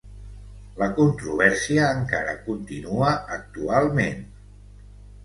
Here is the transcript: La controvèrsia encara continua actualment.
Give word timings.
La 0.77 0.85
controvèrsia 0.99 1.89
encara 1.97 2.33
continua 2.47 3.11
actualment. 3.37 4.25